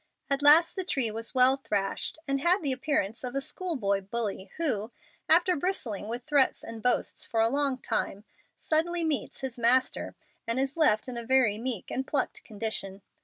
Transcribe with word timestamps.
At 0.31 0.41
last 0.41 0.75
the 0.75 0.83
tree 0.83 1.11
was 1.11 1.35
well 1.35 1.57
thrashed, 1.57 2.17
and 2.27 2.41
bad 2.41 2.63
the 2.63 2.71
appearance 2.71 3.23
of 3.23 3.35
a 3.35 3.39
school 3.39 3.75
boy 3.75 4.01
bully 4.01 4.49
who, 4.57 4.91
after 5.29 5.55
bristling 5.55 6.07
with 6.07 6.23
threats 6.23 6.63
and 6.63 6.81
boasts 6.81 7.23
for 7.23 7.39
a 7.39 7.49
long 7.49 7.77
time, 7.77 8.23
suddenly 8.57 9.03
meets 9.03 9.41
his 9.41 9.59
master 9.59 10.15
and 10.47 10.59
is 10.59 10.75
left 10.75 11.07
in 11.07 11.17
a 11.17 11.23
very 11.23 11.59
meek 11.59 11.91
and 11.91 12.07
plucked 12.07 12.43
condition. 12.43 13.03